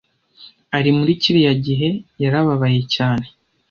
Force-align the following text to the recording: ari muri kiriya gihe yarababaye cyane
ari 0.77 0.89
muri 0.97 1.11
kiriya 1.21 1.53
gihe 1.65 1.87
yarababaye 2.23 2.81
cyane 2.95 3.25